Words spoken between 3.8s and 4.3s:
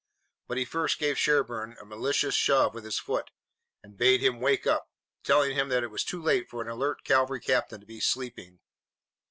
and bade